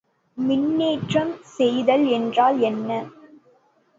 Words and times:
மின்னேற்றம் 0.37 1.33
செய்தல் 1.49 2.05
என்றால் 2.09 2.57
என்ன? 2.61 2.89